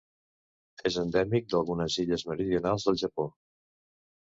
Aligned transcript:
És 0.89 0.97
endèmic 1.01 1.51
d'algunes 1.51 1.99
illes 2.05 2.25
meridionals 2.33 2.89
del 2.91 3.01
Japó. 3.05 3.29